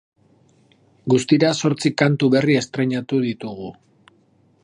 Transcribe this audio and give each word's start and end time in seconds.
Guztira, 1.13 1.51
zortzi 1.61 1.91
kantu 2.03 2.31
berri 2.37 2.57
estreinatu 2.63 3.23
ditugu. 3.29 3.71